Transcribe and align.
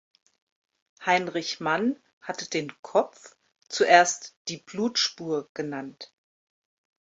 Heinrich 1.05 1.59
Mann 1.59 1.95
hatte 2.21 2.49
den 2.49 2.71
„Kopf“ 2.81 3.35
zuerst 3.69 4.35
„Die 4.47 4.57
Blutspur“ 4.57 5.47
genannt. 5.53 6.11